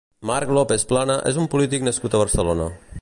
Marc 0.27 0.53
López 0.57 0.85
Plana 0.93 1.17
és 1.33 1.37
un 1.43 1.49
polític 1.53 1.85
nascut 1.89 2.17
a 2.19 2.23
Barcelona. 2.23 2.69